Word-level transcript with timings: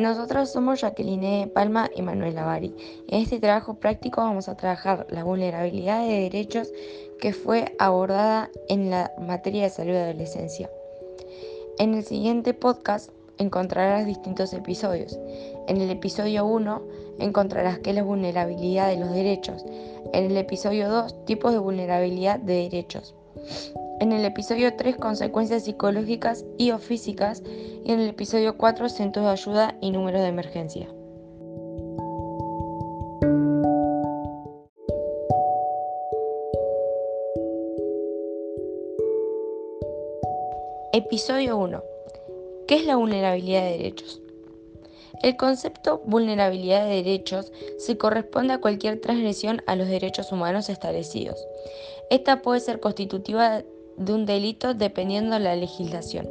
Nosotros 0.00 0.48
somos 0.48 0.80
Jacqueline 0.80 1.50
Palma 1.50 1.90
y 1.94 2.00
Manuel 2.00 2.38
Avari. 2.38 2.74
En 3.08 3.20
este 3.20 3.38
trabajo 3.38 3.74
práctico 3.74 4.22
vamos 4.22 4.48
a 4.48 4.56
trabajar 4.56 5.06
la 5.10 5.24
vulnerabilidad 5.24 6.06
de 6.06 6.20
derechos 6.20 6.72
que 7.20 7.34
fue 7.34 7.76
abordada 7.78 8.48
en 8.70 8.88
la 8.88 9.12
materia 9.20 9.64
de 9.64 9.68
salud 9.68 9.92
de 9.92 10.04
adolescencia. 10.04 10.70
En 11.78 11.92
el 11.92 12.02
siguiente 12.02 12.54
podcast 12.54 13.10
encontrarás 13.36 14.06
distintos 14.06 14.54
episodios. 14.54 15.18
En 15.68 15.82
el 15.82 15.90
episodio 15.90 16.46
1 16.46 16.82
encontrarás 17.18 17.80
qué 17.80 17.90
es 17.90 17.96
la 17.96 18.02
vulnerabilidad 18.02 18.88
de 18.88 18.96
los 18.96 19.12
derechos. 19.12 19.66
En 20.14 20.24
el 20.24 20.36
episodio 20.38 20.88
2 20.88 21.26
tipos 21.26 21.52
de 21.52 21.58
vulnerabilidad 21.58 22.38
de 22.38 22.54
derechos. 22.70 23.14
En 24.00 24.12
el 24.12 24.24
episodio 24.24 24.74
3 24.76 24.96
consecuencias 24.96 25.64
psicológicas 25.64 26.46
y 26.56 26.70
o 26.70 26.78
físicas 26.78 27.42
y 27.84 27.92
en 27.92 28.00
el 28.00 28.08
episodio 28.08 28.56
4 28.56 28.88
centros 28.88 29.26
de 29.26 29.30
ayuda 29.30 29.76
y 29.82 29.90
números 29.90 30.22
de 30.22 30.28
emergencia. 30.28 30.88
Episodio 40.94 41.58
1. 41.58 41.84
¿Qué 42.66 42.76
es 42.76 42.86
la 42.86 42.96
vulnerabilidad 42.96 43.64
de 43.64 43.76
derechos? 43.76 44.22
El 45.22 45.36
concepto 45.36 46.00
vulnerabilidad 46.06 46.86
de 46.86 47.02
derechos 47.02 47.52
se 47.76 47.98
corresponde 47.98 48.54
a 48.54 48.60
cualquier 48.62 48.98
transgresión 48.98 49.62
a 49.66 49.76
los 49.76 49.88
derechos 49.88 50.32
humanos 50.32 50.70
establecidos. 50.70 51.46
Esta 52.08 52.40
puede 52.40 52.60
ser 52.60 52.80
constitutiva 52.80 53.62
de 54.00 54.14
un 54.14 54.26
delito 54.26 54.74
dependiendo 54.74 55.34
de 55.34 55.40
la 55.40 55.54
legislación. 55.54 56.28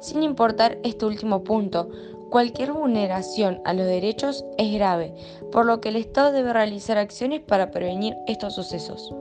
Sin 0.00 0.22
importar 0.22 0.78
este 0.84 1.06
último 1.06 1.42
punto, 1.42 1.90
cualquier 2.30 2.72
vulneración 2.72 3.60
a 3.64 3.72
los 3.72 3.86
derechos 3.86 4.44
es 4.58 4.72
grave, 4.72 5.12
por 5.50 5.66
lo 5.66 5.80
que 5.80 5.88
el 5.88 5.96
Estado 5.96 6.30
debe 6.30 6.52
realizar 6.52 6.98
acciones 6.98 7.40
para 7.40 7.70
prevenir 7.70 8.14
estos 8.26 8.54
sucesos. 8.54 9.12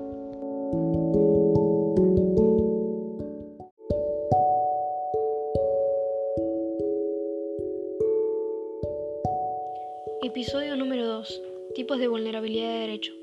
Episodio 10.21 10.75
número 10.75 11.07
2. 11.07 11.41
Tipos 11.75 11.97
de 11.97 12.07
vulnerabilidad 12.07 12.69
de 12.73 12.79
derecho. 12.79 13.13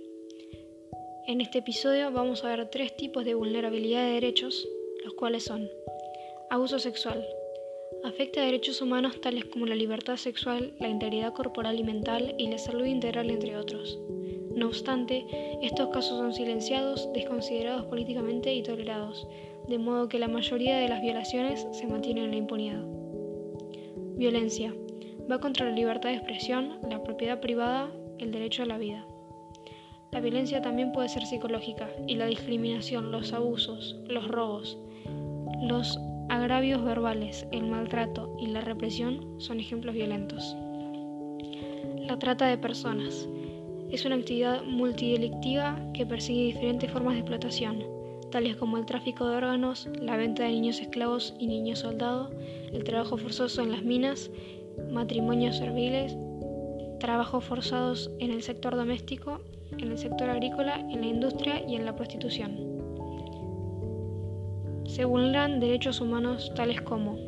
En 1.29 1.41
este 1.41 1.59
episodio 1.59 2.13
vamos 2.13 2.45
a 2.45 2.49
ver 2.49 2.69
tres 2.71 2.97
tipos 2.97 3.25
de 3.25 3.35
vulnerabilidad 3.35 4.05
de 4.05 4.13
derechos, 4.13 4.69
los 5.05 5.15
cuales 5.15 5.43
son 5.43 5.69
abuso 6.51 6.79
sexual. 6.79 7.27
Afecta 8.05 8.41
a 8.41 8.45
derechos 8.45 8.81
humanos 8.81 9.21
tales 9.21 9.45
como 9.47 9.67
la 9.67 9.75
libertad 9.75 10.17
sexual, 10.17 10.73
la 10.79 10.89
integridad 10.89 11.33
corporal 11.33 11.81
y 11.81 11.83
mental 11.83 12.37
y 12.39 12.47
la 12.49 12.59
salud 12.59 12.85
integral, 12.85 13.29
entre 13.31 13.57
otros. 13.57 13.99
No 14.55 14.69
obstante, 14.69 15.27
estos 15.63 15.89
casos 15.89 16.17
son 16.19 16.33
silenciados, 16.33 17.13
desconsiderados 17.13 17.87
políticamente 17.87 18.55
y 18.55 18.63
tolerados, 18.63 19.27
de 19.67 19.79
modo 19.79 20.09
que 20.09 20.21
la 20.21 20.29
mayoría 20.29 20.79
de 20.79 20.89
las 20.89 21.03
violaciones 21.03 21.67
se 21.73 21.89
mantienen 21.89 22.27
en 22.27 22.31
la 22.31 22.37
impunidad. 22.37 22.85
Violencia 24.15 24.73
Va 25.29 25.41
contra 25.41 25.67
la 25.67 25.73
libertad 25.73 26.11
de 26.11 26.17
expresión, 26.17 26.79
la 26.89 27.03
propiedad 27.03 27.41
privada, 27.41 27.91
el 28.19 28.31
derecho 28.31 28.63
a 28.63 28.67
la 28.67 28.79
vida. 28.79 29.05
La 30.13 30.21
violencia 30.21 30.63
también 30.63 30.93
puede 30.93 31.09
ser 31.09 31.27
psicológica 31.27 31.89
y 32.07 32.15
la 32.17 32.27
discriminación, 32.27 33.11
los 33.11 33.33
abusos, 33.33 33.97
los 34.09 34.29
robos, 34.29 34.79
los 35.63 35.99
agravios 36.29 36.85
verbales, 36.85 37.47
el 37.53 37.67
maltrato 37.67 38.37
y 38.41 38.47
la 38.47 38.61
represión 38.61 39.41
son 39.41 39.61
ejemplos 39.61 39.95
violentos. 39.95 40.57
La 42.07 42.19
trata 42.19 42.47
de 42.47 42.59
personas 42.59 43.29
es 43.91 44.05
una 44.05 44.17
actividad 44.17 44.63
multidelictiva 44.65 45.81
que 45.95 46.07
persigue 46.07 46.47
diferentes 46.47 46.91
formas 46.91 47.15
de 47.15 47.21
explotación, 47.21 47.85
tales 48.31 48.57
como 48.57 48.79
el 48.79 48.87
tráfico 48.87 49.29
de 49.29 49.37
órganos, 49.37 49.89
la 50.01 50.17
venta 50.17 50.43
de 50.43 50.51
niños 50.51 50.81
esclavos 50.81 51.35
y 51.39 51.47
niños 51.47 51.81
soldados, 51.81 52.31
el 52.73 52.85
trabajo 52.85 53.17
forzoso 53.17 53.63
en 53.63 53.73
las 53.73 53.83
minas 53.83 54.31
matrimonios 54.91 55.57
serviles, 55.57 56.17
trabajos 56.99 57.45
forzados 57.45 58.11
en 58.19 58.31
el 58.31 58.43
sector 58.43 58.77
doméstico, 58.77 59.41
en 59.73 59.91
el 59.91 59.99
sector 59.99 60.31
agrícola, 60.31 60.81
en 60.81 61.01
la 61.01 61.07
industria 61.07 61.63
y 61.67 61.77
en 61.77 61.85
la 61.85 61.97
prostitución. 61.97 62.57
Se 64.87 65.05
vulneran 65.05 65.61
derechos 65.61 66.01
humanos 66.01 66.53
tales 66.55 66.81
como 66.81 67.19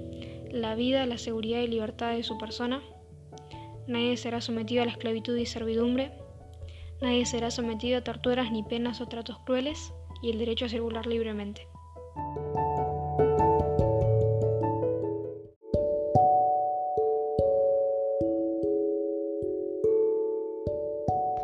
la 0.51 0.75
vida, 0.75 1.05
la 1.07 1.19
seguridad 1.19 1.61
y 1.61 1.67
libertad 1.67 2.13
de 2.13 2.23
su 2.23 2.39
persona, 2.39 2.83
nadie 3.87 4.17
será 4.17 4.41
sometido 4.41 4.83
a 4.83 4.87
la 4.87 4.93
esclavitud 4.93 5.37
y 5.37 5.47
servidumbre, 5.47 6.13
nadie 7.01 7.27
será 7.27 7.51
sometido 7.51 7.99
a 7.99 8.05
torturas 8.05 8.51
ni 8.53 8.63
penas 8.63 9.01
o 9.01 9.07
tratos 9.07 9.39
crueles 9.45 9.93
y 10.23 10.31
el 10.31 10.39
derecho 10.39 10.65
a 10.65 10.69
circular 10.69 11.07
libremente. 11.07 11.67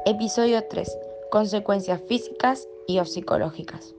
Episodio 0.07 0.63
3. 0.69 0.99
Consecuencias 1.31 1.99
físicas 2.07 2.69
y 2.87 2.99
o 2.99 3.07
psicológicas. 3.07 3.95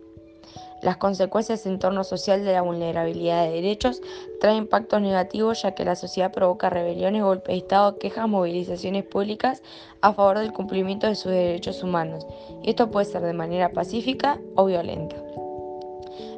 Las 0.83 0.97
consecuencias 0.97 1.65
en 1.65 1.79
torno 1.79 2.03
social 2.03 2.45
de 2.45 2.53
la 2.53 2.61
vulnerabilidad 2.61 3.43
de 3.43 3.53
derechos 3.53 4.03
traen 4.39 4.57
impactos 4.57 5.01
negativos 5.01 5.63
ya 5.63 5.73
que 5.73 5.83
la 5.83 5.95
sociedad 5.95 6.31
provoca 6.31 6.69
rebeliones, 6.69 7.23
golpes 7.23 7.53
de 7.53 7.57
Estado, 7.57 7.97
quejas, 7.97 8.29
movilizaciones 8.29 9.03
públicas 9.03 9.63
a 10.01 10.13
favor 10.13 10.37
del 10.37 10.53
cumplimiento 10.53 11.07
de 11.07 11.15
sus 11.15 11.31
derechos 11.31 11.81
humanos. 11.81 12.27
Y 12.61 12.69
esto 12.69 12.91
puede 12.91 13.07
ser 13.07 13.23
de 13.23 13.33
manera 13.33 13.71
pacífica 13.71 14.39
o 14.55 14.65
violenta. 14.65 15.15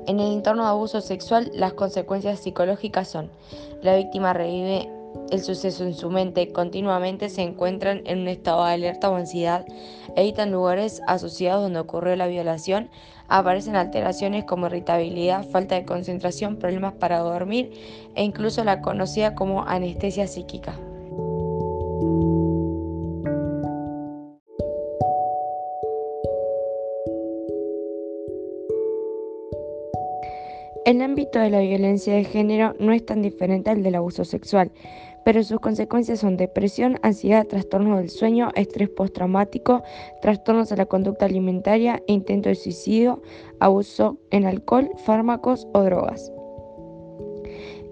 En 0.07 0.21
el 0.21 0.31
entorno 0.31 0.63
de 0.63 0.69
abuso 0.69 1.01
sexual, 1.01 1.51
las 1.53 1.73
consecuencias 1.73 2.39
psicológicas 2.39 3.09
son 3.09 3.29
la 3.81 3.97
víctima 3.97 4.31
revive 4.31 4.89
el 5.31 5.41
suceso 5.41 5.83
en 5.83 5.93
su 5.93 6.09
mente 6.09 6.51
continuamente 6.51 7.29
se 7.29 7.41
encuentran 7.41 8.01
en 8.05 8.19
un 8.19 8.27
estado 8.27 8.65
de 8.65 8.71
alerta 8.71 9.09
o 9.09 9.15
ansiedad, 9.15 9.65
evitan 10.15 10.51
lugares 10.51 11.01
asociados 11.07 11.63
donde 11.63 11.79
ocurrió 11.79 12.15
la 12.15 12.27
violación, 12.27 12.89
aparecen 13.27 13.75
alteraciones 13.75 14.45
como 14.45 14.67
irritabilidad, 14.67 15.45
falta 15.49 15.75
de 15.75 15.85
concentración, 15.85 16.57
problemas 16.57 16.93
para 16.93 17.19
dormir 17.19 17.71
e 18.15 18.23
incluso 18.23 18.63
la 18.63 18.81
conocida 18.81 19.35
como 19.35 19.63
anestesia 19.63 20.27
psíquica. 20.27 20.73
El 30.87 31.01
ámbito 31.01 31.37
de 31.39 31.49
la 31.49 31.59
violencia 31.59 32.13
de 32.13 32.23
género 32.23 32.73
no 32.79 32.93
es 32.93 33.05
tan 33.05 33.21
diferente 33.21 33.69
al 33.69 33.83
del 33.83 33.95
abuso 33.95 34.23
sexual, 34.23 34.71
pero 35.25 35.43
sus 35.43 35.59
consecuencias 35.59 36.19
son 36.19 36.37
depresión, 36.37 36.97
ansiedad, 37.01 37.45
trastornos 37.45 37.99
del 37.99 38.09
sueño, 38.09 38.51
estrés 38.55 38.87
postraumático, 38.87 39.83
trastornos 40.21 40.69
de 40.69 40.77
la 40.77 40.85
conducta 40.85 41.25
alimentaria, 41.25 42.01
intento 42.07 42.47
de 42.47 42.55
suicidio, 42.55 43.21
abuso 43.59 44.17
en 44.31 44.45
alcohol, 44.45 44.89
fármacos 45.03 45.67
o 45.73 45.83
drogas. 45.83 46.31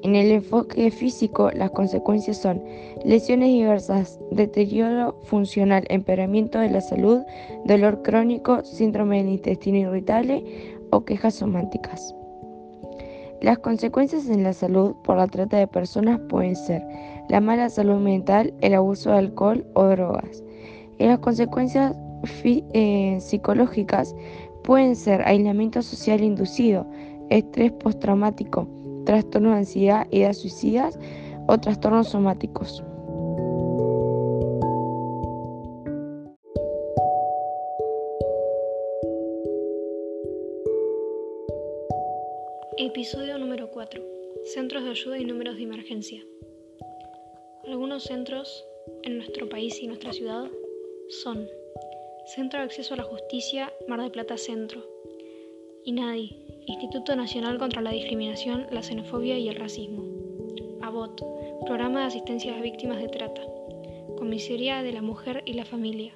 En 0.01 0.15
el 0.15 0.31
enfoque 0.31 0.89
físico, 0.89 1.51
las 1.51 1.71
consecuencias 1.71 2.37
son 2.37 2.63
lesiones 3.03 3.49
diversas, 3.49 4.21
deterioro 4.31 5.19
funcional, 5.23 5.83
empeoramiento 5.89 6.59
de 6.59 6.69
la 6.69 6.79
salud, 6.79 7.23
dolor 7.65 8.03
crónico, 8.03 8.63
síndrome 8.63 9.17
del 9.17 9.33
intestino 9.33 9.79
irritable 9.79 10.45
o 10.91 11.03
quejas 11.03 11.35
somáticas. 11.35 12.15
Las 13.45 13.59
consecuencias 13.59 14.27
en 14.27 14.41
la 14.41 14.53
salud 14.53 14.95
por 15.03 15.17
la 15.17 15.27
trata 15.27 15.57
de 15.57 15.67
personas 15.67 16.19
pueden 16.29 16.55
ser 16.55 16.81
la 17.29 17.39
mala 17.39 17.69
salud 17.69 17.99
mental, 17.99 18.51
el 18.61 18.73
abuso 18.73 19.11
de 19.11 19.19
alcohol 19.19 19.63
o 19.75 19.83
drogas. 19.85 20.43
Y 20.97 21.05
las 21.05 21.19
consecuencias 21.19 21.95
eh, 22.43 23.17
psicológicas 23.21 24.15
pueden 24.63 24.95
ser 24.95 25.21
aislamiento 25.27 25.83
social 25.83 26.23
inducido, 26.23 26.87
estrés 27.29 27.71
postraumático, 27.73 28.67
trastorno 29.05 29.51
de 29.51 29.57
ansiedad, 29.57 30.07
ideas 30.09 30.39
suicidas 30.39 30.97
o 31.45 31.55
trastornos 31.59 32.07
somáticos. 32.07 32.83
Episodio 42.77 43.37
número 43.37 43.71
4. 43.71 44.03
Centros 44.53 44.83
de 44.83 44.89
ayuda 44.89 45.17
y 45.17 45.23
números 45.23 45.55
de 45.55 45.63
emergencia. 45.63 46.21
Algunos 47.65 48.03
centros 48.03 48.65
en 49.03 49.15
nuestro 49.17 49.47
país 49.47 49.81
y 49.81 49.87
nuestra 49.87 50.11
ciudad 50.11 50.51
son 51.07 51.47
Centro 52.35 52.59
de 52.59 52.65
Acceso 52.65 52.93
a 52.93 52.97
la 52.97 53.03
Justicia 53.03 53.71
Mar 53.87 54.01
del 54.01 54.11
Plata 54.11 54.37
Centro, 54.37 54.85
INADI, 55.85 56.35
Instituto 56.67 57.15
Nacional 57.15 57.59
contra 57.59 57.81
la 57.81 57.91
Discriminación, 57.91 58.67
la 58.71 58.83
Xenofobia 58.83 59.39
y 59.39 59.47
el 59.47 59.55
Racismo, 59.55 60.03
ABOT, 60.81 61.21
Programa 61.65 62.01
de 62.01 62.07
Asistencia 62.07 62.51
a 62.51 62.55
las 62.55 62.63
Víctimas 62.63 63.01
de 63.01 63.07
Trata. 63.07 63.41
Comisaría 64.17 64.83
de 64.83 64.91
la 64.91 65.01
Mujer 65.01 65.43
y 65.45 65.53
la 65.53 65.63
Familia. 65.63 66.11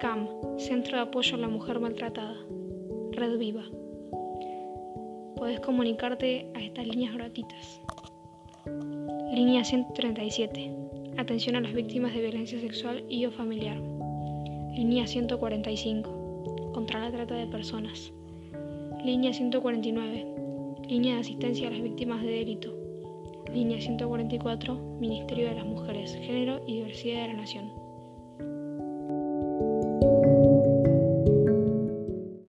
CAM, 0.00 0.28
Centro 0.58 0.98
de 0.98 1.04
Apoyo 1.04 1.36
a 1.36 1.40
la 1.40 1.48
Mujer 1.48 1.80
Maltratada. 1.80 2.36
Red 3.12 3.38
Viva. 3.38 3.64
Podés 5.40 5.58
comunicarte 5.60 6.52
a 6.54 6.60
estas 6.60 6.86
líneas 6.86 7.14
gratuitas. 7.14 7.80
Línea 9.32 9.64
137. 9.64 10.70
Atención 11.16 11.56
a 11.56 11.62
las 11.62 11.72
víctimas 11.72 12.12
de 12.12 12.20
violencia 12.20 12.60
sexual 12.60 13.06
y 13.08 13.24
o 13.24 13.32
familiar. 13.32 13.78
Línea 14.74 15.06
145. 15.06 16.72
Contra 16.74 17.00
la 17.00 17.10
trata 17.10 17.36
de 17.36 17.46
personas. 17.46 18.12
Línea 19.02 19.32
149. 19.32 20.26
Línea 20.86 21.14
de 21.14 21.20
asistencia 21.20 21.68
a 21.68 21.70
las 21.70 21.80
víctimas 21.80 22.20
de 22.20 22.32
delito. 22.32 22.74
Línea 23.50 23.80
144. 23.80 24.74
Ministerio 25.00 25.48
de 25.48 25.54
las 25.54 25.64
Mujeres, 25.64 26.16
Género 26.16 26.60
y 26.66 26.74
Diversidad 26.74 27.22
de 27.22 27.28
la 27.28 27.40
Nación. 27.40 27.79